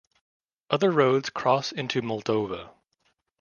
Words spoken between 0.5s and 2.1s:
Other roads cross into